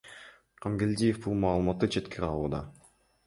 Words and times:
Кангелдиев 0.65 1.19
бул 1.25 1.37
маалыматты 1.45 1.91
четке 1.97 2.23
кагууда. 2.23 2.65